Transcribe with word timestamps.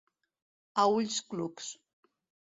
A 0.83 0.85
ulls 0.93 1.17
clucs. 1.33 1.67